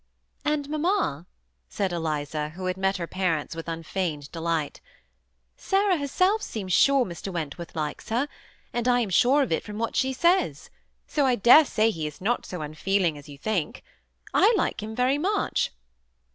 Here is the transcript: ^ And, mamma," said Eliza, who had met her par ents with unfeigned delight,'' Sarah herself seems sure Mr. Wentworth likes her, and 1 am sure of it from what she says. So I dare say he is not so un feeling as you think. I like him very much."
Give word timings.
^ 0.45 0.51
And, 0.51 0.67
mamma," 0.67 1.27
said 1.69 1.91
Eliza, 1.93 2.49
who 2.55 2.65
had 2.65 2.75
met 2.75 2.97
her 2.97 3.05
par 3.05 3.37
ents 3.37 3.55
with 3.55 3.67
unfeigned 3.67 4.31
delight,'' 4.31 4.81
Sarah 5.57 5.97
herself 5.97 6.41
seems 6.41 6.73
sure 6.73 7.05
Mr. 7.05 7.31
Wentworth 7.31 7.75
likes 7.75 8.09
her, 8.09 8.27
and 8.73 8.87
1 8.87 8.99
am 8.99 9.09
sure 9.11 9.43
of 9.43 9.51
it 9.51 9.61
from 9.63 9.77
what 9.77 9.95
she 9.95 10.11
says. 10.11 10.71
So 11.05 11.27
I 11.27 11.35
dare 11.35 11.65
say 11.65 11.91
he 11.91 12.07
is 12.07 12.19
not 12.19 12.47
so 12.47 12.63
un 12.63 12.73
feeling 12.73 13.15
as 13.15 13.29
you 13.29 13.37
think. 13.37 13.83
I 14.33 14.51
like 14.57 14.81
him 14.81 14.95
very 14.95 15.19
much." 15.19 15.71